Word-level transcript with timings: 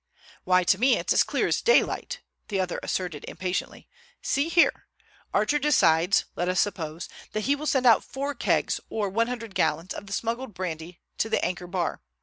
"Why 0.45 0.63
to 0.63 0.79
me 0.79 0.97
it's 0.97 1.13
as 1.13 1.21
clear 1.21 1.45
as 1.45 1.61
daylight," 1.61 2.21
the 2.47 2.59
other 2.59 2.79
asserted 2.81 3.23
impatiently. 3.27 3.87
"See 4.19 4.49
here. 4.49 4.87
Archer 5.31 5.59
decides, 5.59 6.25
let 6.35 6.49
us 6.49 6.59
suppose, 6.59 7.07
that 7.33 7.41
he 7.41 7.55
will 7.55 7.67
send 7.67 7.85
out 7.85 8.03
four 8.03 8.33
kegs, 8.33 8.79
or 8.89 9.09
one 9.11 9.27
hundred 9.27 9.53
gallons, 9.53 9.93
of 9.93 10.07
the 10.07 10.13
smuggled 10.13 10.55
brandy 10.55 11.01
to 11.19 11.29
the 11.29 11.45
Anchor 11.45 11.67
Bar. 11.67 12.01